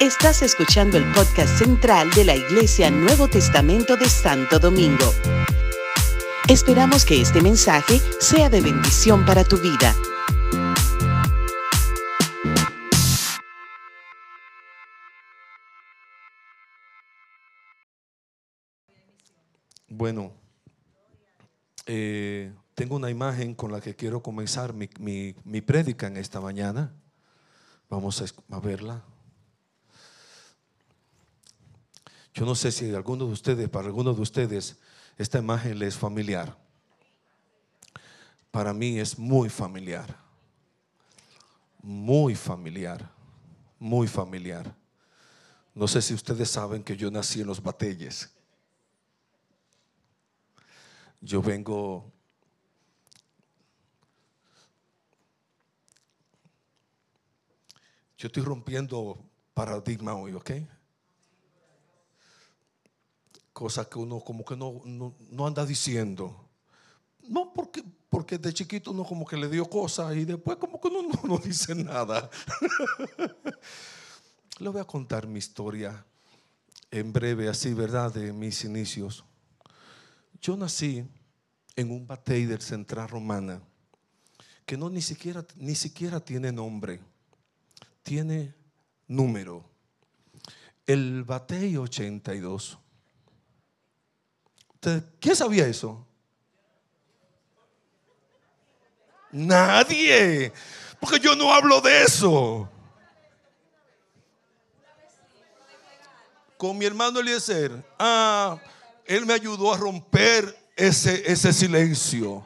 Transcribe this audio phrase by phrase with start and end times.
[0.00, 5.12] Estás escuchando el podcast central de la Iglesia Nuevo Testamento de Santo Domingo.
[6.48, 9.94] Esperamos que este mensaje sea de bendición para tu vida.
[19.88, 20.32] Bueno,
[21.86, 26.40] eh, tengo una imagen con la que quiero comenzar mi, mi, mi prédica en esta
[26.40, 26.92] mañana.
[27.88, 29.02] Vamos a, verla.
[32.32, 34.76] Yo no sé si alguno de ustedes, para algunos de ustedes,
[35.16, 36.56] esta imagen les es familiar.
[38.50, 40.16] Para mí es muy familiar.
[41.82, 43.10] Muy familiar.
[43.78, 44.74] Muy familiar.
[45.74, 48.30] No sé si ustedes saben que yo nací en los Batelles.
[51.20, 52.13] Yo vengo
[58.24, 60.50] Yo estoy rompiendo paradigma hoy, ¿ok?
[63.52, 66.48] Cosas que uno como que no, no, anda diciendo.
[67.28, 70.88] No, porque, porque de chiquito uno como que le dio cosas y después como que
[70.88, 72.30] uno no, dice nada.
[74.58, 76.02] Le voy a contar mi historia
[76.90, 78.10] en breve, así, ¿verdad?
[78.10, 79.22] De mis inicios.
[80.40, 81.06] Yo nací
[81.76, 83.60] en un batey del Central Romana
[84.64, 87.02] que no ni siquiera, ni siquiera tiene nombre
[88.04, 88.54] tiene
[89.08, 89.68] número.
[90.86, 92.78] El Batey 82.
[95.18, 96.06] ¿Quién sabía eso?
[99.32, 100.52] Nadie.
[101.00, 102.68] Porque yo no hablo de eso.
[106.58, 108.58] Con mi hermano Eliezer, ah,
[109.06, 112.44] él me ayudó a romper ese, ese silencio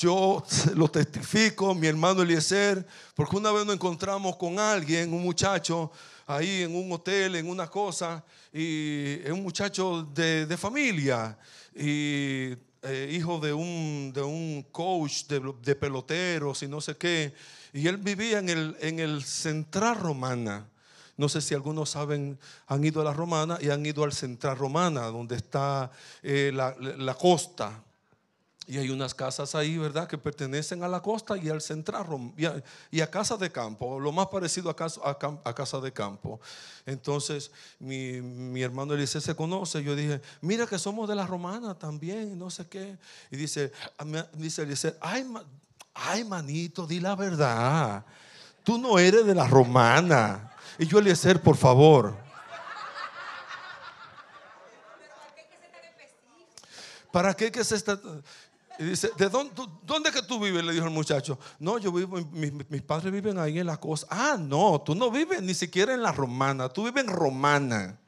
[0.00, 0.42] yo
[0.74, 5.92] lo testifico, mi hermano Eliezer, porque una vez nos encontramos con alguien, un muchacho,
[6.26, 11.36] ahí en un hotel, en una cosa, y es un muchacho de, familia,
[11.74, 17.34] y eh, hijo de un, de un coach de, peloteros y no sé qué,
[17.74, 20.66] y él vivía en el, en el Central Romana.
[21.18, 24.56] No sé si algunos saben, han ido a la Romana y han ido al Central
[24.56, 25.90] Romana, donde está
[26.22, 27.84] eh, la, la costa.
[28.70, 32.06] Y hay unas casas ahí, ¿verdad?, que pertenecen a la costa y al central
[32.92, 36.40] y a, casa de campo, lo más parecido a casa, a, casa de campo.
[36.86, 37.50] Entonces,
[37.80, 39.82] mi, mi hermano Elise se conoce.
[39.82, 42.96] Yo dije, mira que somos de la romana también, no sé qué.
[43.32, 44.04] Y dice, ah,
[44.34, 45.26] dice Elise, ay,
[45.92, 48.04] ay, manito, di la verdad.
[48.62, 50.52] Tú no eres de la romana.
[50.78, 52.16] Y yo, Eliezer, por favor.
[57.10, 57.98] ¿Para qué que se está?
[58.80, 60.64] Y dice, ¿de dónde, que tú vives?
[60.64, 61.38] Le dijo el muchacho.
[61.58, 64.06] No, yo vivo, mis, padres viven ahí en la costa.
[64.08, 67.98] Ah, no, tú no vives ni siquiera en la romana, tú vives en romana.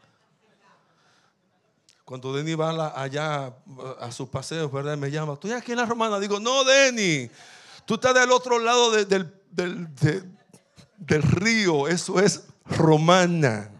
[2.06, 3.54] Cuando Denny va allá
[4.00, 4.96] a sus paseos, ¿verdad?
[4.96, 6.18] Me llama, ¿estoy aquí en la romana?
[6.18, 7.30] Digo, no, Denny,
[7.84, 13.70] tú estás del otro lado del, del río, eso es romana.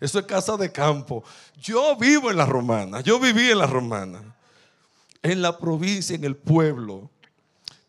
[0.00, 1.22] Eso es casa de campo.
[1.56, 4.36] Yo vivo en la romana, yo viví en la romana
[5.30, 7.10] en la provincia, en el pueblo.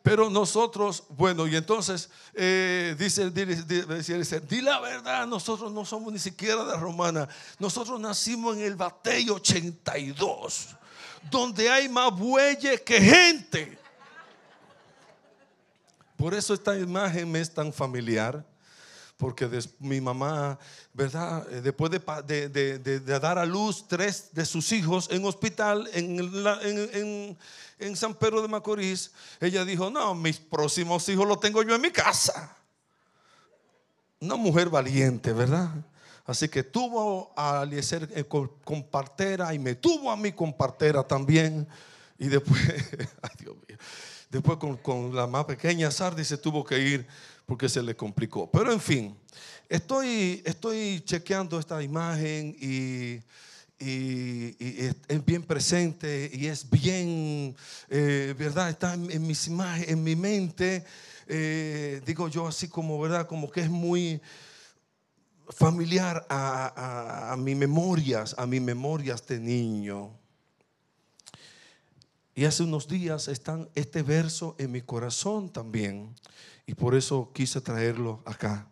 [0.03, 6.19] Pero nosotros, bueno, y entonces eh, dice, dice, di la verdad, nosotros no somos ni
[6.19, 7.27] siquiera de Romana.
[7.59, 10.69] Nosotros nacimos en el Batey 82,
[11.29, 13.77] donde hay más bueyes que gente.
[16.15, 18.45] Por eso esta imagen me es tan familiar
[19.17, 20.57] porque mi mamá,
[20.93, 21.45] ¿verdad?
[21.51, 27.35] Eh, después de, dar a luz tres de sus hijos en hospital en,
[27.95, 31.91] San Pedro de Macorís, ella dijo, no, mis próximos hijos los tengo yo en mi
[31.91, 32.55] casa.
[34.19, 35.69] Una mujer valiente, ¿verdad?
[36.25, 38.49] Así que tuvo a Eliezer eh, con,
[38.89, 41.67] partera y me tuvo a mí con partera también.
[42.19, 42.59] Y después,
[43.21, 43.77] ay Dios mío,
[44.29, 47.07] después con, con la más pequeña Sardi se tuvo que ir
[47.47, 48.51] porque se le complicó.
[48.51, 49.17] Pero en fin,
[49.69, 53.19] estoy, estoy chequeando esta imagen y,
[53.79, 57.55] es bien presente y es bien,
[57.89, 58.71] eh, ¿verdad?
[58.71, 60.83] Está en, mis imágenes, en mi mente,
[61.27, 63.27] eh, digo yo así como, ¿verdad?
[63.27, 64.19] Como que es muy
[65.49, 70.11] familiar a, a, mis memorias, a mis memorias de niño.
[72.33, 76.15] Y hace unos días están este verso en mi corazón también.
[76.67, 78.67] Y por eso quise traerlo acá.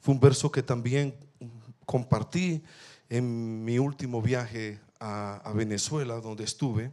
[0.00, 1.14] Fue un verso que también
[1.84, 2.64] compartí
[3.08, 6.90] en mi último viaje a, Venezuela, donde estuve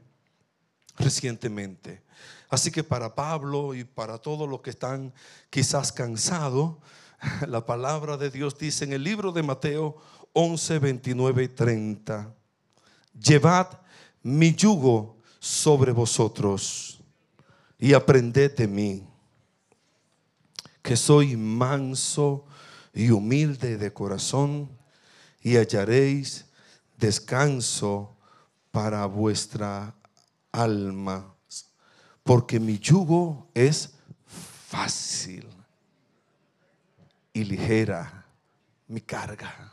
[0.98, 2.04] recientemente.
[2.50, 5.12] Así que para Pablo y para todos los que están
[5.50, 6.76] quizás cansados,
[7.48, 9.98] La palabra de Dios dice en el libro de Mateo
[10.34, 12.34] 11, 29 y 30.
[13.14, 13.68] Llevad
[14.22, 17.00] mi yugo sobre vosotros
[17.78, 19.08] y aprended de mí,
[20.84, 22.46] que soy manso
[22.94, 24.70] y humilde de corazón,
[25.42, 26.46] y hallaréis
[26.98, 28.16] descanso
[28.72, 29.96] para vuestra
[30.52, 31.34] alma,
[32.24, 33.94] porque mi yugo es
[34.68, 35.48] fácil
[37.34, 38.26] y ligera
[38.88, 39.72] mi carga.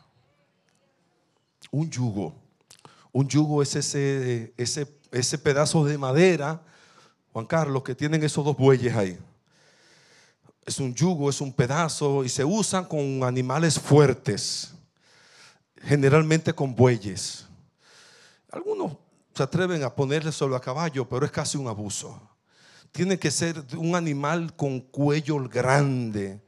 [1.70, 2.34] Un yugo,
[3.12, 6.62] un yugo es ese, ese, ese pedazo de madera,
[7.32, 9.18] Juan Carlos, que tienen esos dos bueyes ahí.
[10.70, 14.72] Es un yugo, es un pedazo y se usan con animales fuertes
[15.82, 17.44] generalmente con bueyes.
[18.52, 18.92] Algunos
[19.34, 22.22] se atreven a ponerle solo a caballo, pero es casi un abuso.
[22.92, 26.40] Tiene que ser un animal con cuello grande,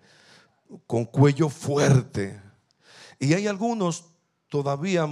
[0.86, 2.40] con cuello fuerte.
[3.18, 4.04] Y hay algunos
[4.48, 5.04] todavía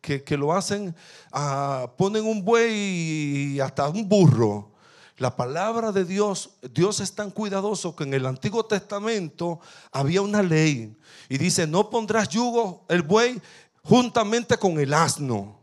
[0.00, 0.96] que, que, lo hacen,
[1.30, 4.72] ah, ponen un buey y hasta un burro.
[5.20, 9.60] La palabra de Dios, Dios es tan cuidadoso que en el Antiguo Testamento
[9.92, 10.96] había una ley
[11.28, 13.38] y dice, no pondrás yugo el buey
[13.82, 15.60] juntamente con el asno.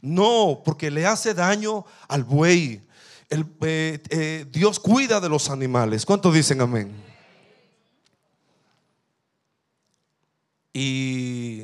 [0.00, 2.84] No, porque le hace daño al buey.
[3.30, 6.04] Eh, eh, Dios cuida de los animales.
[6.04, 6.92] ¿Cuántos dicen amén?
[10.72, 11.62] Y,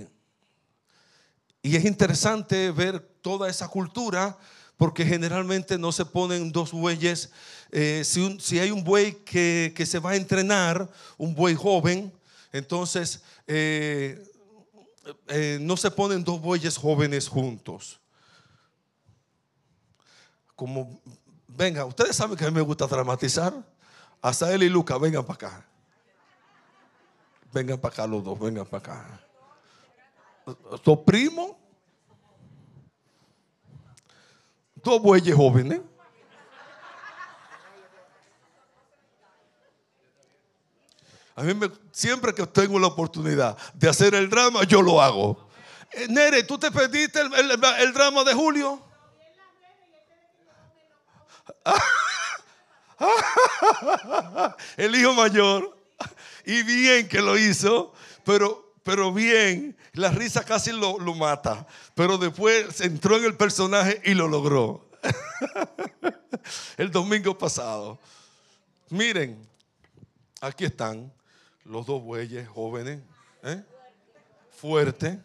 [1.60, 4.38] y es interesante ver toda esa cultura
[4.82, 7.31] porque generalmente no se ponen dos bueyes.
[7.70, 12.12] Eh, si, hay un buey que, que, se va a entrenar, un buey joven,
[12.50, 14.20] entonces eh,
[15.29, 18.00] eh, no se ponen dos bueyes jóvenes juntos.
[20.56, 21.00] Como,
[21.46, 23.55] venga, ustedes saben que a mí me gusta dramatizar.
[24.20, 25.67] Hasta él y Luca, vengan para acá.
[27.52, 29.20] Vengan para acá los dos, vengan para acá.
[30.82, 31.61] ¿Tu primo?
[34.82, 35.81] Dos bueyes jóvenes.
[41.34, 45.49] A mí me, siempre que tengo la oportunidad de hacer el drama, yo lo hago.
[45.93, 48.82] Eh, Nere, ¿tú te perdiste el, drama de Julio?
[54.76, 55.75] el hijo mayor.
[56.44, 57.94] Y bien que lo hizo,
[58.25, 61.67] pero, pero bien, la risa casi lo, lo mata.
[61.94, 64.88] Pero después entró en el personaje y lo logró.
[66.76, 67.99] el domingo pasado.
[68.90, 69.46] Miren,
[70.40, 71.12] aquí están
[71.64, 73.00] los dos bueyes jóvenes,
[73.44, 73.62] ¿eh?
[74.50, 75.19] fuertes.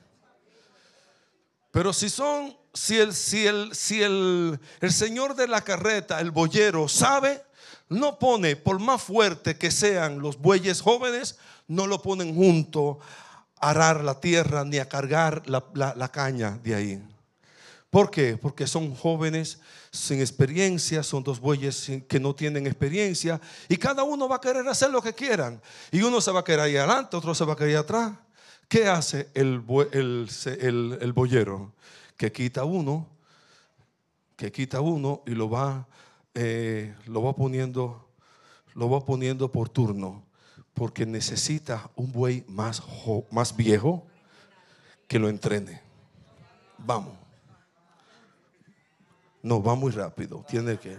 [1.71, 6.31] Pero si son, si el, si el, si el, el señor de la carreta, el
[6.31, 7.44] boyero, sabe,
[7.89, 11.38] no pone, por más fuerte que sean los bueyes jóvenes,
[11.68, 13.00] no lo ponen junto
[13.59, 17.04] arar la tierra ni a cargar la, la caña de ahí.
[17.89, 18.38] ¿Por qué?
[18.38, 19.59] Porque son jóvenes
[19.92, 23.39] sin experiencia, son dos bueyes que no tienen experiencia
[23.69, 25.62] y cada uno va a querer hacer lo que quieran.
[25.92, 28.13] Y uno se va a querer ahí adelante, otro se va a querer atrás.
[28.68, 29.63] ¿Qué hace el,
[29.94, 31.74] el, el, boyero?
[32.18, 33.07] Que quita uno,
[34.36, 35.88] que quita uno y lo va,
[36.36, 38.09] eh, lo va poniendo,
[38.74, 40.25] lo va poniendo por turno,
[40.77, 42.83] porque necesita un buey más,
[43.31, 44.06] más viejo
[45.07, 45.81] que lo entrene.
[46.78, 47.18] Vamos.
[49.42, 50.45] No, va muy rápido.
[50.47, 50.95] Tiene que.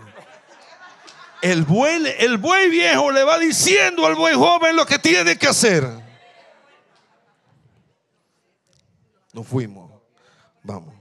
[1.42, 5.46] El buey, el buey viejo le va diciendo al buey joven lo que tiene que
[5.46, 5.86] hacer.
[9.32, 9.92] Nos fuimos.
[10.64, 10.92] Vamos.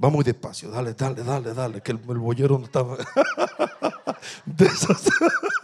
[0.00, 0.70] Vamos despacio.
[0.70, 1.82] Dale, dale, dale, dale.
[1.82, 2.96] Que el, el boyero no estaba.
[4.46, 4.96] de, eso,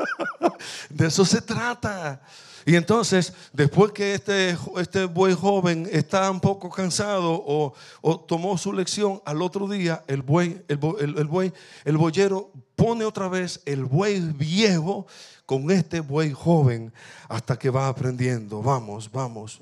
[0.90, 2.21] de eso se trata.
[2.66, 8.75] Y entonces, después que este, este buey joven está un poco cansado o, tomó su
[8.75, 11.52] lección, al otro día el buey, el, buey,
[11.85, 15.07] el boyero pone otra vez el buey viejo
[15.47, 16.93] con este buey joven
[17.28, 18.61] hasta que va aprendiendo.
[18.61, 19.61] Vamos, vamos.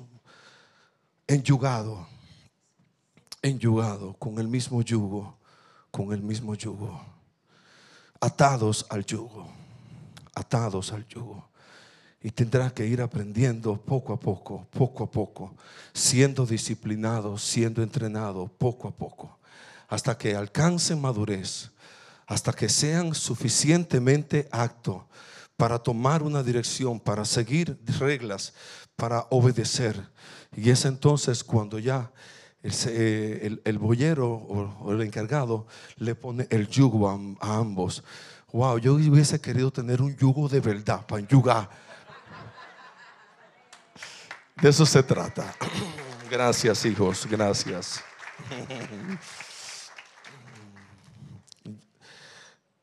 [1.27, 2.07] Enyugado,
[3.45, 5.37] enyugado, con el mismo yugo,
[5.91, 6.99] con el mismo yugo.
[8.19, 9.47] Atados al yugo,
[10.33, 11.47] atados al yugo.
[12.21, 15.53] Y tendrás que ir aprendiendo poco a poco, poco a poco,
[15.93, 19.37] siendo disciplinado, siendo entrenado poco a poco,
[19.87, 21.69] hasta que alcancen madurez,
[22.25, 25.03] hasta que sean suficientemente actos
[25.55, 28.53] para tomar una dirección, para seguir reglas,
[28.95, 30.09] para obedecer.
[30.55, 32.11] Y es entonces cuando ya
[32.65, 35.67] el, el, boyero o, el encargado
[35.97, 38.03] le pone el yugo a, ambos.
[38.51, 41.69] Wow, yo hubiese querido tener un yugo de verdad para enyugar
[44.61, 45.53] De eso se trata.
[46.31, 48.03] Gracias, hijos, gracias.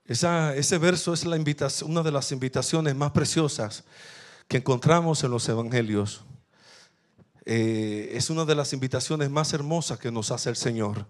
[0.06, 3.82] ese verso es la invitación, una de las invitaciones más preciosas
[4.46, 6.24] que encontramos en los evangelios.
[7.44, 11.06] Eh, es una de las invitaciones más hermosas que nos hace el Señor.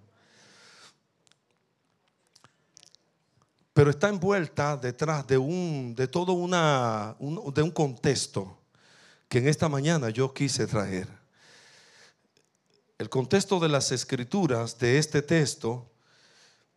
[3.75, 8.59] Pero está envuelta detrás de un, de todo una, de un contexto
[9.29, 11.09] que en esta mañana yo quise traer.
[12.99, 15.91] El contexto de las escrituras de este texto,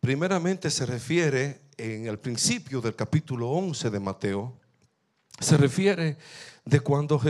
[0.00, 4.58] primeramente se refiere en el principio del capítulo 11 de Mateo,
[5.40, 6.16] se refiere
[6.64, 7.20] de cuando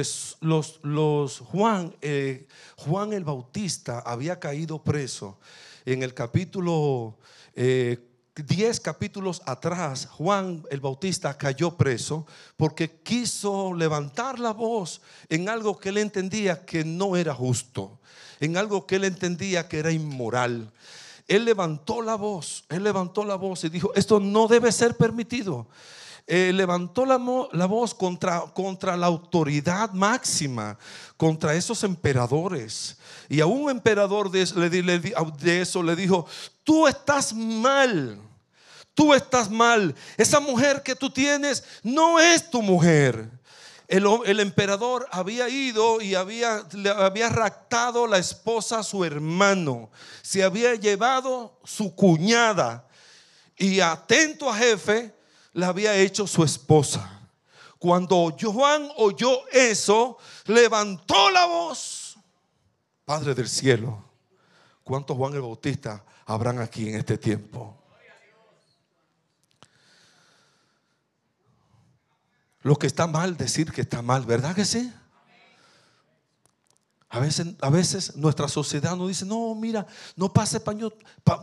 [0.40, 2.46] los, los Juan, eh,
[2.76, 5.38] Juan el Bautista había caído preso.
[5.84, 7.18] En el capítulo
[7.54, 7.98] 10
[8.36, 15.78] eh, capítulos atrás, Juan el Bautista cayó preso porque quiso levantar la voz en algo
[15.78, 18.00] que él entendía que no era justo,
[18.40, 20.72] en algo que él entendía que era inmoral.
[21.28, 25.66] Él levantó la voz, él levantó la voz y dijo, esto no debe ser permitido.
[26.28, 30.76] Eh, levantó la, voz contra, la autoridad máxima,
[31.16, 32.96] contra esos emperadores.
[33.28, 34.44] Y a un emperador de,
[35.38, 36.26] de eso le dijo,
[36.64, 38.20] tú estás mal,
[38.94, 39.94] tú estás mal.
[40.16, 43.30] Esa mujer que tú tienes no es tu mujer.
[43.88, 49.90] El, emperador había ido y había, le había raptado la esposa a su hermano.
[50.22, 52.88] Se había llevado su cuñada.
[53.56, 55.14] Y atento a jefe,
[55.56, 57.28] la había hecho su esposa.
[57.78, 62.16] Cuando Juan oyó eso, levantó la voz.
[63.06, 64.04] Padre del cielo,
[64.84, 67.74] ¿cuántos Juan el Bautista habrán aquí en este tiempo?
[72.60, 74.92] Lo que está mal, decir que está mal, ¿verdad que sí?
[77.08, 79.86] A veces, a veces nuestra sociedad nos dice, no, mira,
[80.16, 80.92] no pase paño,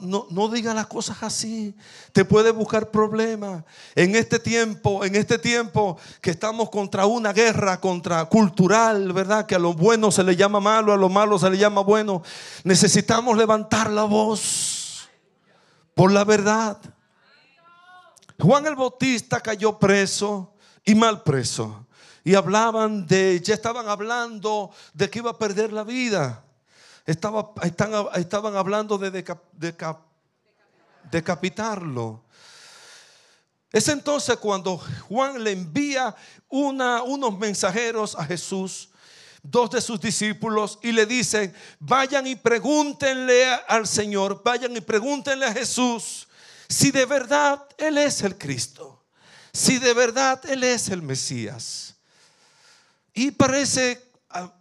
[0.02, 1.74] no, no diga las cosas así,
[2.12, 3.64] te puede buscar problemas.
[3.96, 9.46] En este tiempo, en este tiempo que estamos contra una guerra contra cultural, ¿verdad?
[9.46, 12.24] Que a lo bueno se le llama malo, a lo malo se le llama bueno.
[12.66, 15.08] Necesitamos levantar la voz
[15.96, 16.78] por la verdad.
[18.38, 20.54] Juan el Bautista cayó preso
[20.84, 21.83] y mal preso.
[22.24, 26.44] Y hablaban de, ya estaban hablando de que iba a perder la vida.
[27.06, 27.52] Estaba,
[28.16, 29.26] estaban hablando de,
[31.12, 32.24] decapitarlo.
[33.72, 34.78] Es entonces cuando
[35.10, 36.16] Juan le envía
[36.50, 38.90] unos mensajeros a Jesús,
[39.42, 45.46] dos de sus discípulos, y le dicen, vayan y pregúntenle al Señor, vayan y pregúntenle
[45.46, 46.28] a Jesús
[46.70, 49.04] si de verdad Él es el Cristo
[49.54, 51.93] si de verdad Él es el Mesías.
[53.14, 54.52] Y parece a,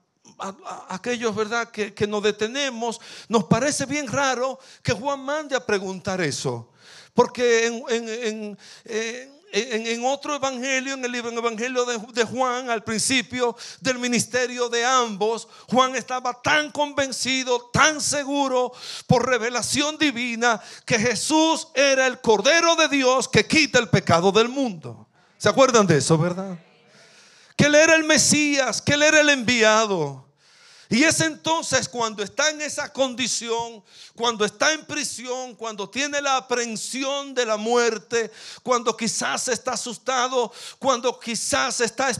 [0.88, 6.72] aquellos, ¿verdad?, que, nos detenemos, nos parece bien raro que Juan mande a preguntar eso.
[7.14, 8.56] Porque en,
[9.52, 15.94] en, otro evangelio, en el evangelio de, Juan, al principio del ministerio de ambos, Juan
[15.94, 18.72] estaba tan convencido, tan seguro
[19.06, 24.48] por revelación divina, que Jesús era el Cordero de Dios que quita el pecado del
[24.48, 25.06] mundo.
[25.36, 26.56] ¿Se acuerdan de eso, verdad?
[27.56, 30.28] Que él era el Mesías, que él era el enviado.
[30.92, 33.82] Y es entonces cuando está en esa condición,
[34.14, 38.30] cuando está en prisión, cuando tiene la aprehensión de la muerte,
[38.62, 42.12] cuando quizás está asustado, cuando quizás está,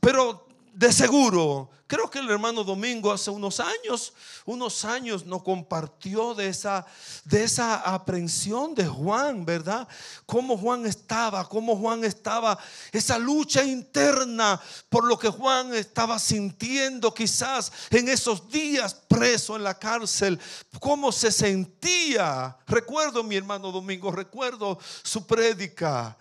[0.00, 0.49] pero
[0.80, 4.12] de seguro Creo que el hermano Domingo hace unos años,
[4.44, 6.86] unos años nos compartió de esa,
[7.24, 9.88] de esa aprensión de Juan, ¿verdad?
[10.24, 12.56] Cómo Juan estaba, cómo Juan estaba,
[12.92, 19.64] esa lucha interna por lo que Juan estaba sintiendo quizás en esos días preso en
[19.64, 20.38] la cárcel,
[20.78, 22.56] cómo se sentía.
[22.68, 26.16] Recuerdo mi hermano Domingo, recuerdo su prédica.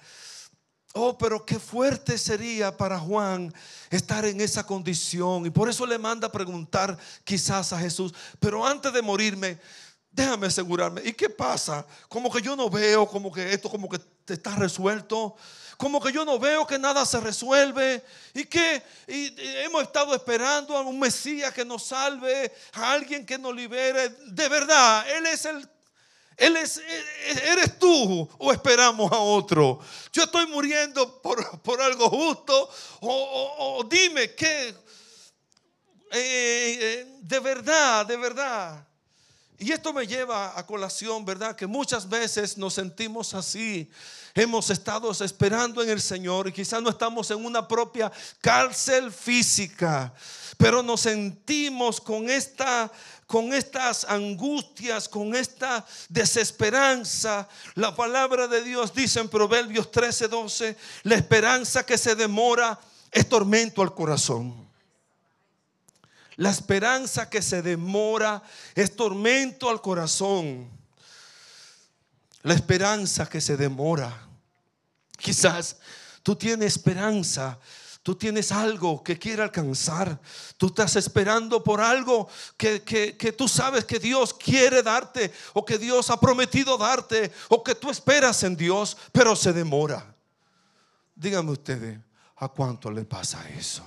[0.94, 3.54] Oh, pero qué fuerte sería para Juan
[3.92, 5.46] estar en esa condición.
[5.46, 9.60] Y por eso le manda a preguntar quizás a Jesús, pero antes de morirme,
[10.12, 11.02] déjame asegurarme.
[11.06, 11.86] ¿Y qué pasa?
[12.08, 15.36] Como que yo no veo, como que esto como que está resuelto.
[15.78, 18.04] Como que yo no veo que nada se resuelve
[18.34, 23.56] y que hemos estado esperando a un Mesías que nos salve, a alguien que nos
[23.56, 24.10] libere.
[24.10, 25.66] De verdad, Él es el
[26.40, 29.80] él es, e, e, ¿Eres tú o esperamos a otro?
[30.12, 32.70] Yo estoy muriendo por, algo justo
[33.02, 34.74] o, dime que eh,
[36.12, 38.89] eh, de verdad, de verdad.
[39.62, 41.54] Y esto me lleva a colación, ¿verdad?
[41.54, 43.92] Que muchas veces nos sentimos así.
[44.34, 50.14] Hemos estado esperando en el Señor y quizás no estamos en una propia cárcel física,
[50.58, 52.90] pero nos sentimos con esta
[53.28, 57.48] con estas angustias, con esta desesperanza.
[57.76, 62.80] La palabra de Dios dice en Proverbios 13, 12, la esperanza que se demora
[63.12, 64.69] es tormento al corazón.
[66.40, 68.42] La esperanza que se demora
[68.74, 70.70] es tormento al corazón.
[72.44, 74.26] La esperanza que se demora.
[75.18, 75.76] Quizás
[76.24, 77.60] tú tienes esperanza
[78.02, 80.20] Tú tienes algo que quiere alcanzar.
[80.58, 85.78] Tú estás esperando por algo que, que, tú sabes que Dios quiere darte o que
[85.78, 90.16] Dios ha prometido darte o que tú esperas en Dios, pero se demora.
[91.14, 92.00] Díganme ustedes,
[92.38, 93.84] ¿a cuánto le pasa eso?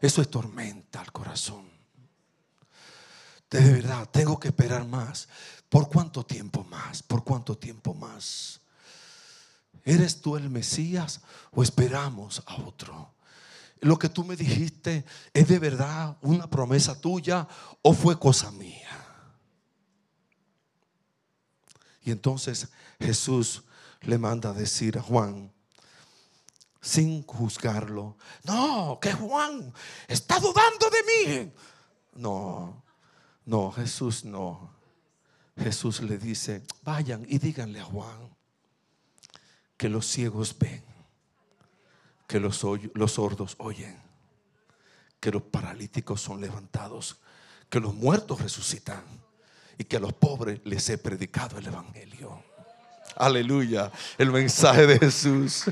[0.00, 1.68] Eso es tormenta al corazón.
[3.50, 5.28] De verdad, tengo que esperar más.
[5.68, 7.02] ¿Por cuánto tiempo más?
[7.02, 8.60] ¿Por cuánto tiempo más?
[9.84, 11.20] ¿Eres tú el Mesías
[11.52, 13.14] o esperamos a otro?
[13.80, 17.48] Lo que tú me dijiste es de verdad una promesa tuya
[17.82, 18.88] o fue cosa mía.
[22.02, 23.62] Y entonces Jesús
[24.02, 25.52] le manda a decir a Juan,
[26.80, 29.72] sin juzgarlo, no, que Juan
[30.08, 31.52] está dudando de mí.
[32.14, 32.82] No,
[33.44, 34.78] no, Jesús no.
[35.58, 38.34] Jesús le dice, vayan y díganle a Juan
[39.76, 40.82] que los ciegos ven,
[42.26, 43.98] que los, los sordos oyen,
[45.18, 47.18] que los paralíticos son levantados,
[47.68, 49.02] que los muertos resucitan
[49.78, 52.42] y que a los pobres les he predicado el Evangelio.
[53.16, 55.64] Aleluya, el mensaje de Jesús,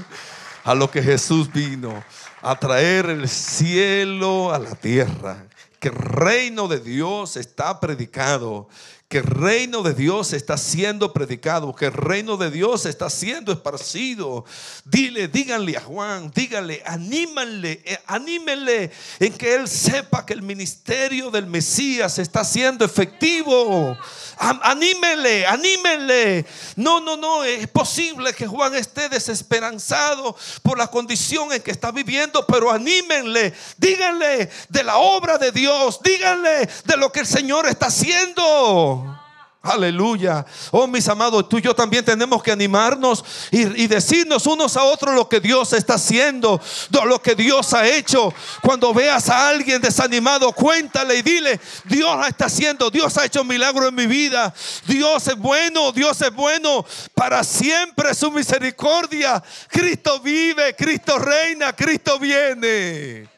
[0.68, 2.04] a lo que Jesús vino,
[2.42, 5.46] a traer el cielo a la tierra,
[5.80, 8.68] que el reino de Dios está predicado,
[9.08, 13.50] que el reino de Dios está siendo predicado, que el reino de Dios está siendo
[13.50, 14.44] esparcido.
[14.84, 21.30] Dile, díganle a Juan, díganle, anímenle, eh, anímenle en que él sepa que el ministerio
[21.30, 23.96] del Mesías está siendo efectivo.
[24.38, 26.46] Anímenle, anímenle.
[26.76, 31.90] No, no, no, es posible que Juan esté desesperanzado por la condición en que está
[31.90, 37.66] viviendo, pero anímenle, díganle de la obra de Dios, díganle de lo que el Señor
[37.66, 39.17] está haciendo.
[39.60, 40.46] Aleluya.
[40.70, 45.14] Oh, mis amados, tú y yo también tenemos que animarnos y, decirnos unos a otros
[45.14, 48.32] lo que Dios está haciendo, lo que Dios ha hecho.
[48.62, 53.48] Cuando veas a alguien desanimado, cuéntale y dile, Dios está haciendo, Dios ha hecho un
[53.48, 54.54] milagro en mi vida.
[54.86, 56.86] Dios es bueno, Dios es bueno.
[57.14, 59.42] Para siempre su misericordia.
[59.68, 63.37] Cristo vive, Cristo reina, Cristo viene.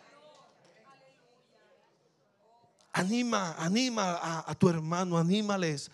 [2.92, 5.90] Anima, anima a, tu hermano, anímales.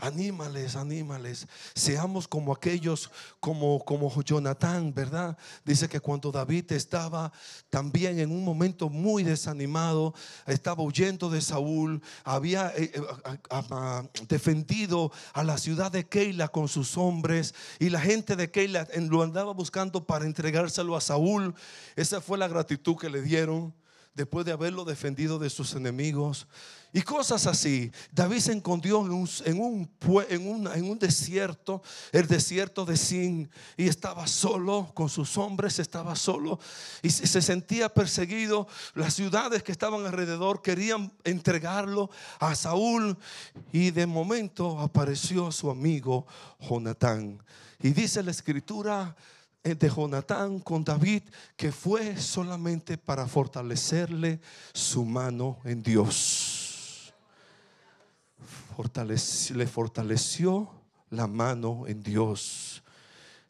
[0.00, 1.48] Anímales, anímales.
[1.74, 5.36] Seamos como aquellos, como, como Jonatán, ¿verdad?
[5.64, 7.32] Dice que cuando David estaba
[7.68, 10.14] también en un momento muy desanimado,
[10.46, 16.96] estaba huyendo de Saúl, había eh, eh, defendido a la ciudad de Keila con sus
[16.96, 21.56] hombres y la gente de Keila lo andaba buscando para entregárselo a Saúl.
[21.96, 23.74] Esa fue la gratitud que le dieron
[24.18, 26.48] después de haberlo defendido de sus enemigos.
[26.92, 27.92] Y cosas así.
[28.10, 35.38] David se encontró en un, desierto, el desierto de Sin, y estaba solo con sus
[35.38, 36.58] hombres, estaba solo
[37.00, 38.66] y se sentía perseguido.
[38.94, 43.16] Las ciudades que estaban alrededor querían entregarlo a Saúl,
[43.70, 46.26] y de momento apareció su amigo
[46.58, 47.40] Jonatán.
[47.80, 49.14] Y dice la escritura
[49.62, 51.22] de Jonatán con David
[51.56, 54.40] que fue solamente para fortalecerle
[54.72, 57.12] su mano en Dios.
[59.54, 60.70] le fortaleció
[61.10, 62.82] la mano en Dios.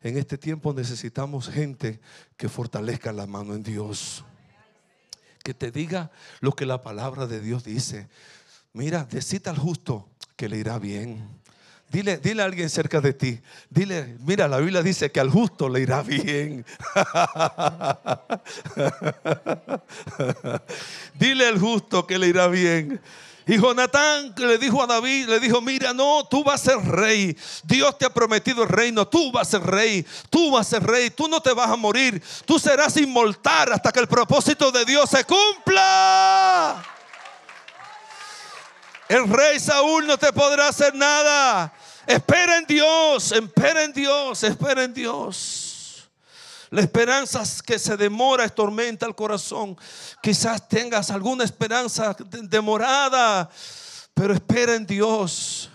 [0.00, 2.00] En este tiempo necesitamos gente
[2.36, 4.24] que fortalezca la mano en Dios.
[5.42, 8.08] Que te diga lo que la palabra de Dios dice.
[8.72, 11.28] Mira, decita al justo que le irá bien.
[11.90, 13.40] Dile, dile a alguien cerca de ti.
[13.70, 16.66] Dile, mira, la Biblia dice que al justo le irá bien.
[21.14, 23.00] dile al justo que le irá bien.
[23.46, 27.34] Y Jonatán le dijo a David, le dijo, mira, no, tú vas a ser rey.
[27.64, 30.86] Dios te ha prometido el reino, tú vas a ser rey, tú vas a ser
[30.86, 34.84] rey, tú no te vas a morir, tú serás inmortal hasta que el propósito de
[34.84, 36.97] Dios se cumpla.
[39.08, 41.72] El rey Saúl no te podrá hacer nada.
[42.06, 46.08] Espera en Dios, espera en Dios, espera en Dios.
[46.70, 49.76] La esperanza que se demora estormenta el corazón.
[50.22, 53.48] Quizás tengas alguna esperanza demorada
[54.12, 55.70] Pero espera en Dios.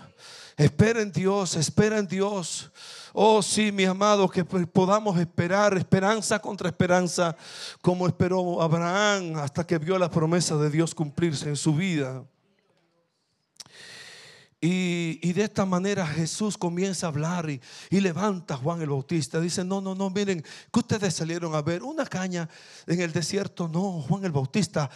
[0.56, 2.70] Espera en Dios, espera en Dios.
[3.12, 7.36] Oh, sí, mi amado, que podamos esperar esperanza contra esperanza,
[7.80, 12.22] como esperó Abraham hasta que vio la promesa de Dios cumplirse en su vida.
[14.66, 17.60] Y, de esta manera Jesús comienza a hablar y,
[18.00, 19.38] levanta a Juan el Bautista.
[19.38, 22.48] Dice, no, no, no, miren, que ustedes salieron a ver una caña
[22.86, 23.68] en el desierto.
[23.68, 24.88] No, Juan el Bautista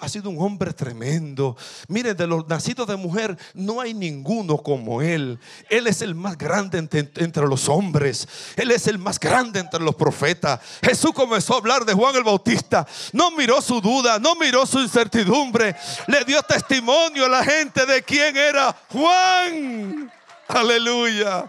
[0.00, 1.54] ha sido un hombre tremendo.
[1.88, 5.38] Miren, de los nacidos de mujer no hay ninguno como él.
[5.68, 8.26] Él es el más grande entre, entre los hombres.
[8.56, 10.60] Él es el más grande entre los profetas.
[10.82, 12.86] Jesús comenzó a hablar de Juan el Bautista.
[13.12, 15.76] No miró su duda, no miró su incertidumbre.
[16.06, 20.10] Le dio testimonio a la gente de quién era Juan.
[20.48, 21.48] Aleluya.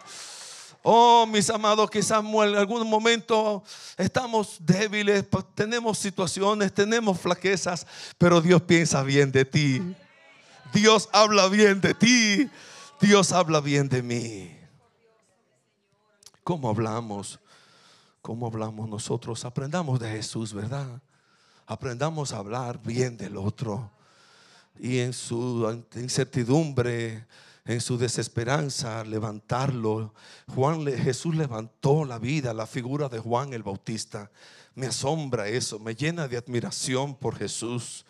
[0.81, 3.63] Oh, mis amados, quizás en algún momento
[3.97, 7.85] estamos débiles, tenemos situaciones, tenemos flaquezas,
[8.17, 9.95] pero Dios piensa bien de ti.
[10.73, 12.49] Dios habla bien de ti.
[13.01, 14.57] Dios habla bien de mí.
[16.43, 17.39] ¿Cómo hablamos?
[18.21, 19.45] ¿Cómo hablamos nosotros?
[19.45, 21.01] Aprendamos de Jesús, ¿verdad?
[21.65, 23.91] Aprendamos a hablar bien del otro
[24.77, 27.25] y en su incertidumbre,
[27.65, 30.13] en su desesperanza, levantarlo.
[30.53, 34.31] Juan, Jesús levantó la vida, la figura de Juan el Bautista.
[34.75, 38.05] Me asombra eso, me llena de admiración por Jesús.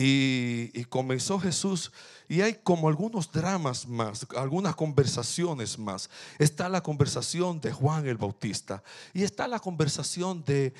[0.00, 1.90] Y, comenzó Jesús
[2.28, 6.08] y hay como algunos dramas más, algunas conversaciones más.
[6.38, 8.80] Está la conversación de Juan el Bautista
[9.12, 10.72] y está la conversación de,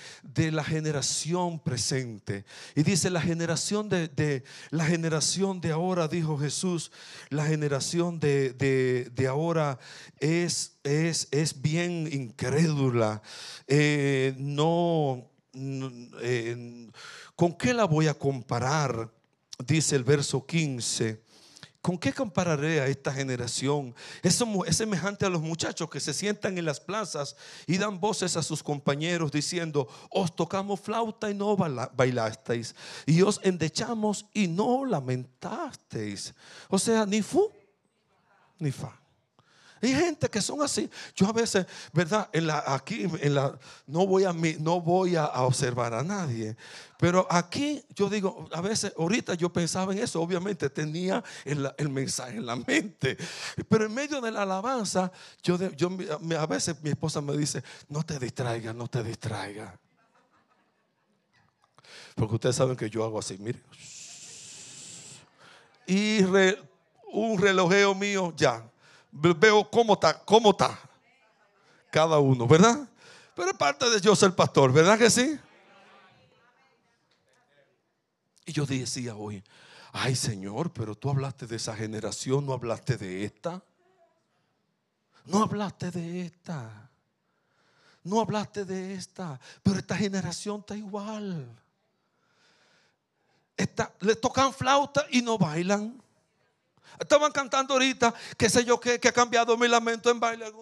[0.52, 2.44] la generación presente.
[2.76, 6.92] Y dice la generación de, la generación de ahora, dijo Jesús,
[7.28, 9.80] la generación de, ahora
[10.20, 13.20] es, es, es, bien incrédula.
[13.66, 16.88] Eh, no, eh,
[17.38, 19.14] ¿con qué la voy a comparar?
[19.64, 21.22] Dice el verso 15.
[21.80, 23.94] ¿Con qué compararé a esta generación?
[24.24, 28.42] Es, semejante a los muchachos que se sientan en las plazas y dan voces a
[28.42, 32.74] sus compañeros diciendo, os tocamos flauta y no bailasteis,
[33.06, 36.34] y os endechamos y no lamentasteis.
[36.68, 37.52] O sea, ni fu
[38.58, 38.97] ni fa.
[39.80, 40.90] Hay gente que son así.
[41.14, 42.28] Yo a veces, ¿verdad?
[42.32, 43.06] En la, aquí
[43.86, 46.56] no voy, a, no voy a, observar a nadie.
[46.98, 52.38] Pero aquí yo digo, a veces, ahorita yo pensaba en eso, obviamente tenía el, mensaje
[52.38, 53.16] en la mente.
[53.68, 55.12] Pero en medio de la alabanza,
[55.42, 55.56] yo
[56.38, 59.72] a veces mi esposa me dice, no te distraigas, no te distraigas.
[62.16, 63.60] Porque ustedes saben que yo hago así, mire.
[65.86, 66.18] Y
[67.12, 68.68] un relojeo mío, ya
[69.10, 70.78] veo cómo está, cómo está
[71.90, 72.88] cada uno, ¿verdad?
[73.34, 75.38] Pero es parte de yo ser pastor, ¿verdad que sí?
[78.46, 79.44] Y yo decía hoy,
[79.92, 83.62] ay Señor, pero tú hablaste de esa generación, no hablaste de esta.
[85.26, 86.90] No hablaste de esta.
[88.02, 89.38] No hablaste de esta.
[89.62, 91.46] Pero esta generación está igual.
[93.54, 96.02] Esta, le tocan flauta y no bailan.
[96.98, 100.52] Estaban cantando ahorita, qué sé yo qué, que ha cambiado mi lamento en baile.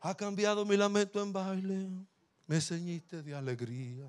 [0.00, 1.88] Ha cambiado mi lamento en baile.
[2.46, 4.04] Me ceñiste de alegría.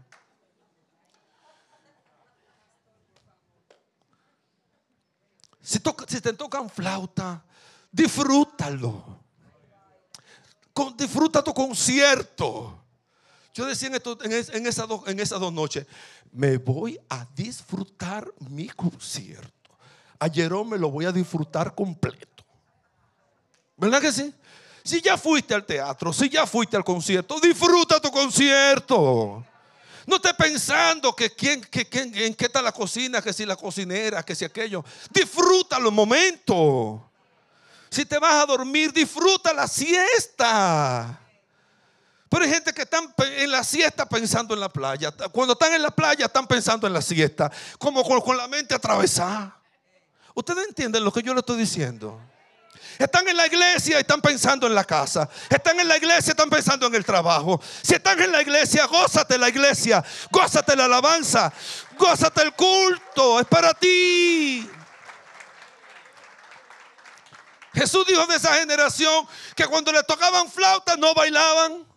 [5.62, 7.44] Si, si te tocan flauta,
[7.92, 9.20] disfrútalo.
[10.96, 12.85] disfruta tu concierto.
[13.56, 15.88] Yo decía en, esas dos, noches,
[16.34, 19.50] me voy a disfrutar mi concierto.
[20.20, 22.44] Ayer me lo voy a disfrutar completo.
[23.78, 24.34] ¿Verdad que sí?
[24.84, 29.46] Si ya fuiste al teatro, si ya fuiste al concierto, disfruta tu concierto.
[30.06, 34.22] No estés pensando que, quién, que, en qué está la cocina, que si la cocinera,
[34.22, 34.84] que si aquello.
[35.12, 37.00] Disfruta los momentos.
[37.90, 41.22] Si te vas a dormir, disfruta la siesta.
[42.36, 45.10] Pero hay gente que están en la siesta pensando en la playa.
[45.32, 47.50] Cuando están en la playa están pensando en la siesta.
[47.80, 49.58] Como con, la mente atravesada.
[50.34, 52.20] Ustedes entienden lo que yo le estoy diciendo.
[53.00, 55.30] Están en la iglesia y están pensando en la casa.
[55.50, 57.62] Están en la iglesia y están pensando en el trabajo.
[57.82, 60.04] Si están en la iglesia, gózate la iglesia.
[60.30, 61.54] Gózate la alabanza.
[61.98, 63.40] Gózate el culto.
[63.40, 64.70] Es para ti.
[67.74, 71.95] Jesús dijo de esa generación que cuando le tocaban flauta no bailaban.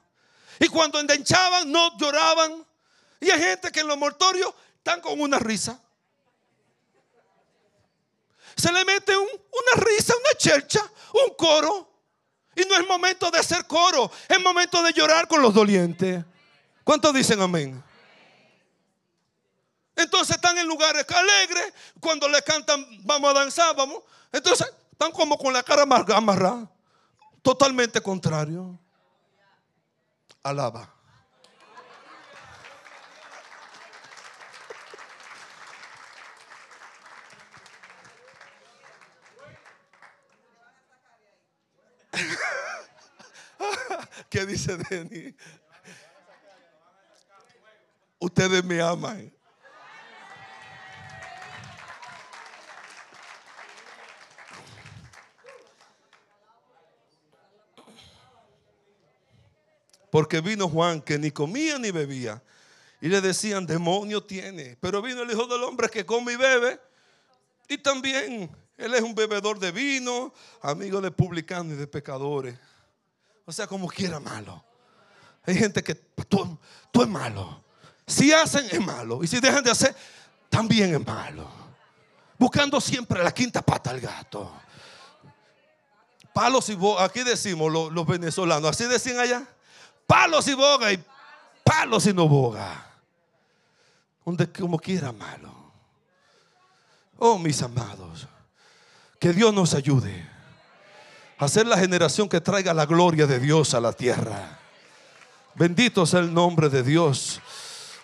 [0.60, 2.66] Y cuando endenchaban, no lloraban.
[3.20, 5.80] Y hay gente que en los mortorios están con una risa.
[8.56, 10.80] Se le mete una risa, una chercha,
[11.12, 11.88] un coro.
[12.56, 16.24] Y no es momento de hacer coro, es momento de llorar con los dolientes.
[16.82, 17.84] ¿Cuántos dicen amén?
[19.94, 21.72] Entonces están en lugares alegres.
[22.00, 24.02] Cuando le cantan, vamos a danzar, vamos.
[24.32, 26.68] Entonces están como con la cara amarrada.
[27.42, 28.78] Totalmente contrario.
[30.48, 30.88] Alaba.
[44.30, 45.36] ¿Qué dice Denny?
[48.18, 49.37] Ustedes me aman.
[60.10, 62.42] Porque vino Juan que ni comía ni bebía.
[63.00, 64.76] Y le decían, demonio tiene.
[64.80, 66.80] Pero vino el Hijo del Hombre que come y bebe.
[67.68, 72.56] Y también él es un bebedor de vino, amigo de publicanos y de pecadores.
[73.44, 74.64] O sea, como quiera malo.
[75.44, 76.58] Hay gente que tú,
[76.92, 77.64] es malo.
[78.06, 79.24] Si hacen es malo.
[79.24, 79.96] Y si dejan de hacer,
[80.48, 81.50] también es malo.
[82.38, 84.52] Buscando siempre la quinta pata al gato.
[86.32, 87.04] Palos y boga.
[87.04, 88.70] Aquí decimos los, venezolanos.
[88.70, 89.46] Así decían allá.
[90.08, 91.04] Palos y boga y
[91.62, 92.86] palos y no boga.
[94.24, 95.52] Donde como quiera malo.
[97.18, 98.26] Oh, mis amados.
[99.20, 100.26] Que Dios nos ayude
[101.36, 104.58] a ser la generación que traiga la gloria de Dios a la tierra.
[105.54, 107.42] Bendito sea el nombre de Dios.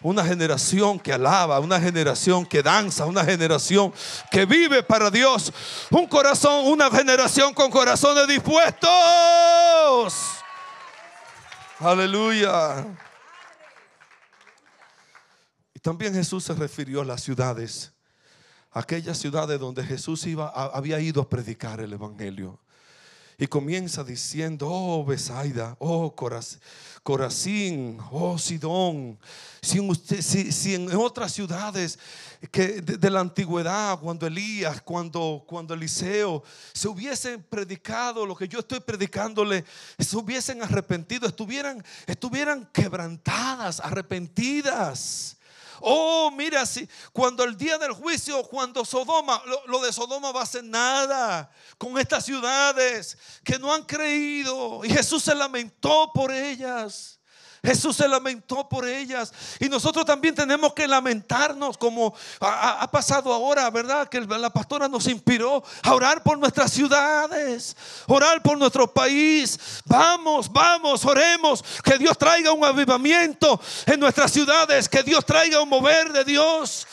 [0.02, 3.94] Una generación que alaba, una generación que danza, una generación
[4.30, 5.50] que vive para Dios.
[5.90, 10.12] Un corazón, una generación con corazones dispuestos.
[11.78, 12.86] Aleluya.
[15.74, 17.94] Y también Jesús se refirió a las ciudades
[18.74, 22.58] aquellas ciudades donde Jesús iba, había ido a predicar el Evangelio.
[23.38, 26.14] Y comienza diciendo, oh Besaida, oh
[27.02, 29.18] Corazín, oh Sidón.
[29.60, 31.98] Si, en otras ciudades
[32.52, 36.42] que de, la antigüedad, cuando Elías, cuando, cuando Eliseo,
[36.72, 39.64] se hubiesen predicado lo que yo estoy predicándole,
[39.98, 45.36] se hubiesen arrepentido, estuvieran, estuvieran quebrantadas, arrepentidas.
[45.80, 50.46] Oh, mira, si cuando el día del juicio, cuando Sodoma, lo, de Sodoma va a
[50.46, 54.84] ser nada con estas ciudades que no han creído.
[54.84, 57.20] Y Jesús se lamentó por ellas.
[57.64, 59.32] Jesús se lamentó por ellas.
[59.58, 64.08] Y nosotros también tenemos que lamentarnos como ha, pasado ahora, ¿verdad?
[64.08, 67.74] Que la pastora nos inspiró a orar por nuestras ciudades,
[68.06, 69.58] orar por nuestro país.
[69.86, 71.64] Vamos, vamos, oremos.
[71.82, 76.86] Que Dios traiga un avivamiento en nuestras ciudades, que Dios traiga un mover de Dios.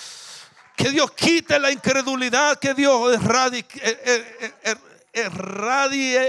[0.78, 4.78] Que Dios quite la incredulidad, que Dios erradie, er, er,
[5.14, 5.32] er,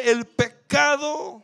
[0.09, 1.43] el pecado,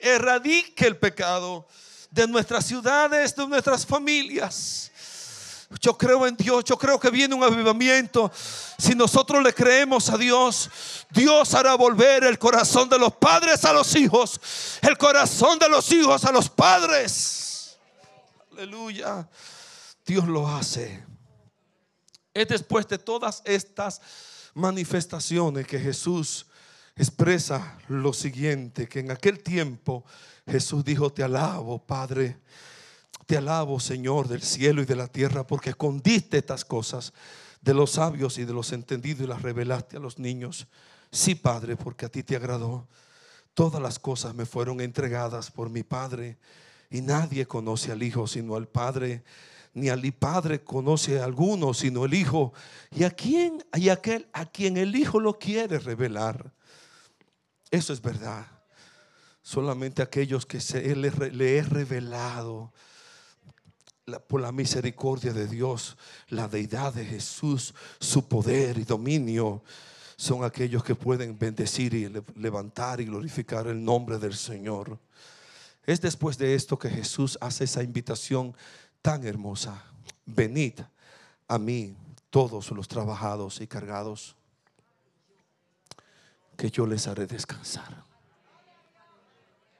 [0.00, 1.66] erradique el pecado
[2.10, 4.90] de nuestras ciudades, de nuestras familias.
[5.80, 8.30] Yo creo en Dios, yo creo que viene un avivamiento.
[8.76, 10.68] Si nosotros le creemos a Dios,
[11.10, 14.40] Dios hará volver el corazón de los padres a los hijos,
[14.82, 17.78] el corazón de los hijos a los padres.
[18.50, 19.28] Aleluya.
[20.04, 21.04] Dios lo hace.
[22.34, 24.00] Es después de todas estas
[24.54, 26.46] manifestaciones que Jesús
[26.96, 30.04] expresa lo siguiente, que en aquel tiempo
[30.46, 32.38] Jesús dijo, te alabo, Padre,
[33.26, 37.12] te alabo, Señor del cielo y de la tierra, porque escondiste estas cosas
[37.60, 40.66] de los sabios y de los entendidos y las revelaste a los niños.
[41.12, 42.88] Sí, Padre, porque a ti te agradó.
[43.54, 46.38] Todas las cosas me fueron entregadas por mi Padre,
[46.90, 49.22] y nadie conoce al Hijo sino al Padre,
[49.74, 52.52] ni al Padre conoce a alguno sino el Hijo,
[52.90, 56.52] y a quien, y aquel a quien el Hijo lo quiere revelar.
[57.70, 58.46] Eso es verdad.
[59.42, 62.72] Solamente aquellos que se, le, le he revelado
[64.18, 65.96] por la misericordia de Dios,
[66.28, 69.62] la deidad de Jesús, su poder y dominio,
[70.16, 74.98] son aquellos que pueden bendecir y levantar y glorificar el nombre del Señor.
[75.86, 78.54] Es después de esto que Jesús hace esa invitación
[79.00, 79.82] tan hermosa.
[80.26, 80.74] Venid
[81.48, 81.96] a mí
[82.28, 84.36] todos los trabajados y cargados,
[86.60, 88.04] que yo les haré descansar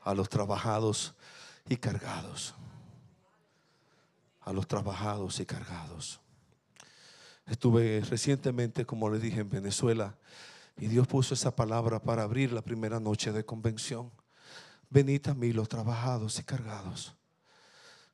[0.03, 1.14] a los trabajados
[1.69, 2.55] y cargados.
[4.40, 6.21] A los trabajados y cargados.
[7.45, 10.16] Estuve recientemente, como le dije, en Venezuela
[10.79, 14.11] y Dios puso esa palabra para abrir la primera noche de convención.
[14.88, 17.14] Venid a mí los trabajados y cargados,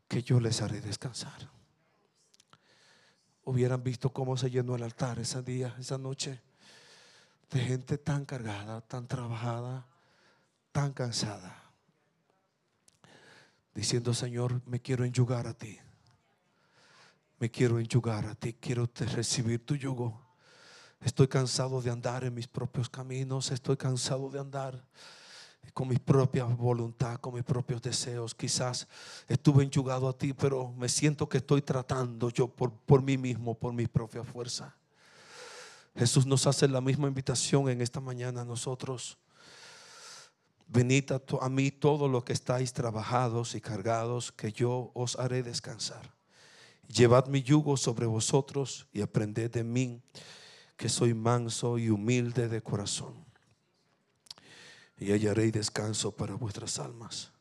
[0.08, 1.52] que yo les haré descansar.
[3.44, 6.42] Hubieran visto cómo se llenó el altar ese día, esa noche,
[7.50, 9.86] de gente tan cargada, tan trabajada,
[10.72, 11.66] tan cansada
[13.76, 15.78] diciendo, Señor, me quiero enyugar a ti.
[17.38, 20.18] Me quiero enjugar a ti, quiero recibir tu yugo.
[21.02, 24.82] Estoy cansado de andar en mis propios caminos, estoy cansado de andar
[25.74, 28.34] con mi propia voluntad, con mis propios deseos.
[28.34, 28.88] Quizás
[29.28, 33.54] estuve enchugado a ti, pero me siento que estoy tratando yo por, por mí mismo,
[33.54, 34.74] por mi propia fuerza.
[35.96, 39.18] Jesús nos hace la misma invitación en esta mañana a nosotros.
[40.68, 45.42] Venid a, a mí todos los que estáis trabajados y cargados, que yo os haré
[45.42, 46.14] descansar.
[46.88, 50.02] Llevad mi yugo sobre vosotros y aprended de mí,
[50.76, 53.26] que soy manso y humilde de corazón
[54.98, 57.32] y hallaré descanso para vuestras almas.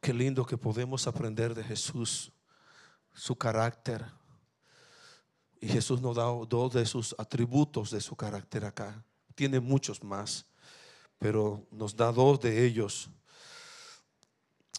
[0.00, 2.32] Qué lindo que podemos aprender de Jesús,
[3.12, 4.06] su carácter.
[5.60, 9.04] Y Jesús nos da dos de sus atributos de su carácter acá.
[9.34, 10.46] Tiene muchos más,
[11.18, 13.10] pero nos da dos de ellos.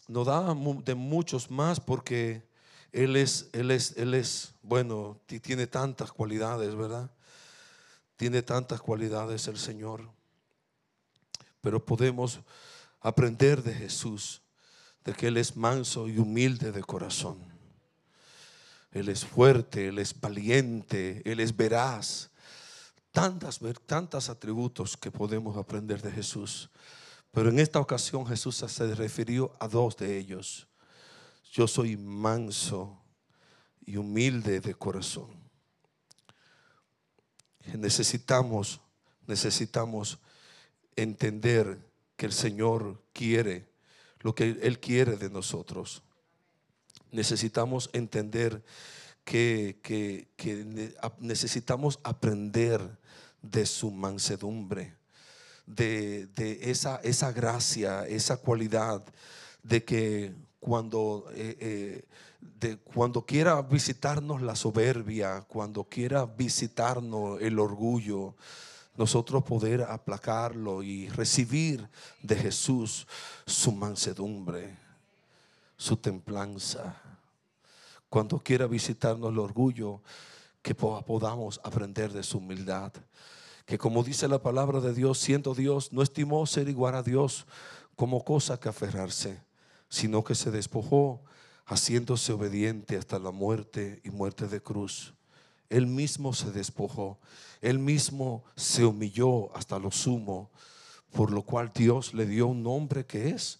[0.08, 2.46] Nos da de muchos más porque
[2.90, 7.10] Él es, Él es, Él es, bueno, tiene tantas cualidades, ¿verdad?
[8.16, 10.10] Tiene tantas cualidades el Señor
[11.62, 12.40] pero podemos
[13.00, 14.42] aprender de Jesús,
[15.04, 17.38] de que Él es manso y humilde de corazón.
[18.92, 22.30] Él es fuerte, Él es valiente, Él es veraz.
[23.10, 26.70] Tantas, tantos atributos que podemos aprender de Jesús.
[27.30, 30.68] Pero en esta ocasión Jesús se refirió a dos de ellos.
[31.50, 33.02] Yo soy manso
[33.84, 35.30] y humilde de corazón.
[37.74, 38.80] Necesitamos,
[39.26, 40.18] necesitamos
[40.96, 43.72] entender que el Señor quiere
[44.20, 46.02] lo que Él quiere de nosotros.
[47.12, 48.62] Necesitamos entender
[49.24, 50.26] que,
[51.20, 52.80] necesitamos aprender
[53.40, 54.94] de su mansedumbre,
[55.66, 56.28] de,
[56.62, 59.04] esa, esa, gracia, esa cualidad
[59.62, 62.04] de que cuando, eh, eh,
[62.40, 68.34] de cuando quiera visitarnos la soberbia, cuando quiera visitarnos el orgullo,
[68.96, 71.88] nosotros poder aplacarlo y recibir
[72.22, 73.06] de Jesús
[73.46, 74.76] su mansedumbre,
[75.82, 76.94] su templanza.
[78.08, 80.00] Cuando quiera visitarnos el orgullo,
[80.62, 82.92] que podamos aprender de su humildad.
[83.66, 87.46] Que como dice la palabra de Dios, siendo Dios, no estimó ser igual a Dios
[87.96, 89.42] como cosa que aferrarse,
[89.88, 91.20] sino que se despojó
[91.66, 95.14] haciéndose obediente hasta la muerte y muerte de cruz.
[95.68, 97.18] Él mismo se despojó,
[97.60, 100.52] Él mismo se humilló hasta lo sumo,
[101.10, 103.58] por lo cual Dios le dio un nombre que es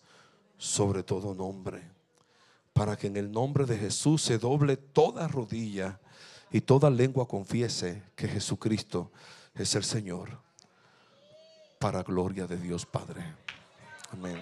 [0.56, 1.82] sobre todo nombre,
[2.72, 6.00] para que en el nombre de Jesús se doble toda rodilla
[6.50, 9.10] y toda lengua confiese que Jesucristo
[9.54, 10.38] es el Señor,
[11.78, 13.22] para gloria de Dios Padre.
[14.12, 14.38] Amén.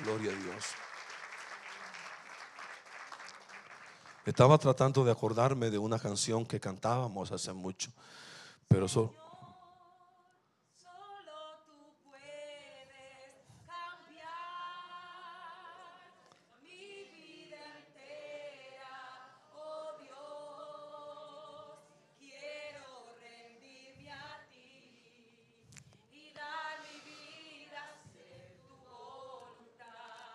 [0.00, 0.64] Gloria a Dios.
[4.26, 7.90] Estaba tratando de acordarme de una canción que cantábamos hace mucho,
[8.68, 9.14] pero eso...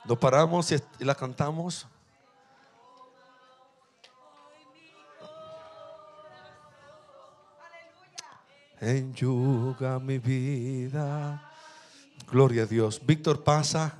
[0.09, 1.85] Nos paramos y la cantamos.
[8.81, 11.51] Enyuga mi vida.
[12.31, 12.99] Gloria a Dios.
[13.05, 13.99] Víctor pasa.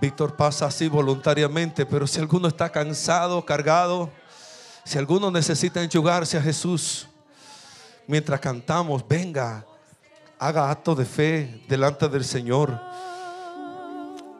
[0.00, 4.08] Víctor pasa así voluntariamente, pero si alguno está cansado, cargado,
[4.84, 7.08] si alguno necesita enjugarse a Jesús,
[8.06, 9.66] mientras cantamos, venga,
[10.38, 12.80] haga acto de fe delante del Señor.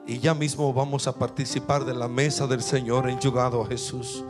[0.07, 4.25] Y ya mismo vamos a participar de la mesa del Señor enjugado a Jesús.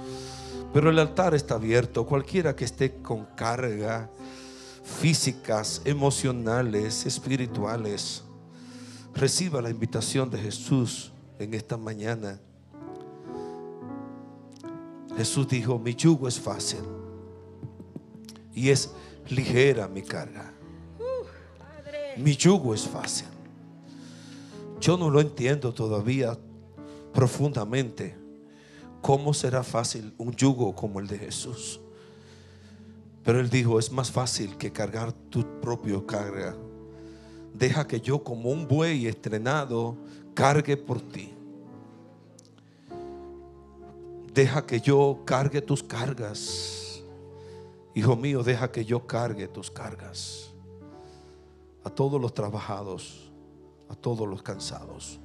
[0.73, 2.07] Pero el altar está abierto.
[2.07, 4.09] Cualquiera que esté con carga
[4.85, 8.23] físicas, emocionales, espirituales,
[9.15, 12.39] reciba la invitación de Jesús en esta mañana.
[15.17, 16.81] Jesús dijo, mi yugo es fácil
[18.53, 18.91] y es
[19.29, 20.54] ligera mi carga.
[22.17, 23.29] Mi yugo es fácil.
[24.81, 26.39] Yo no lo entiendo todavía
[27.13, 28.25] profundamente
[29.05, 31.79] ¿cómo será fácil un yugo como el de Jesús?
[33.23, 36.57] Pero él dijo, es más fácil que cargar tu propio carga.
[37.53, 39.95] Deja que yo como un buey estrenado
[40.33, 41.35] cargue por ti.
[44.33, 47.03] Deja que yo cargue tus cargas.
[47.95, 50.54] Hijo mío, deja que yo cargue tus cargas
[51.85, 53.31] a todos los trabajados,
[53.89, 55.21] a todos los cansados.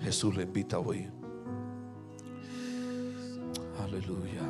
[0.00, 1.08] Jesús le invita hoy.
[3.78, 4.42] Aleluya.